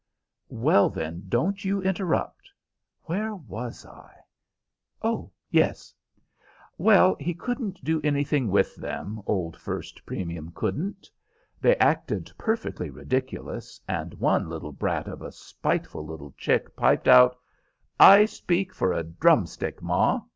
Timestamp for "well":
0.49-0.89, 6.75-7.15